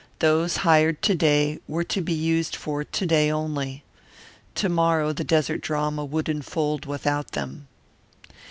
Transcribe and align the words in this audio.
Those 0.17 0.57
hired 0.65 1.03
to 1.03 1.13
day 1.13 1.59
were 1.67 1.83
to 1.83 2.01
be 2.01 2.11
used 2.13 2.55
for 2.55 2.83
to 2.83 3.05
day 3.05 3.29
only. 3.29 3.83
Tomorrow 4.55 5.13
the 5.13 5.23
desert 5.23 5.61
drama 5.61 6.03
would 6.03 6.27
unfold 6.27 6.87
without 6.87 7.33
them. 7.33 7.67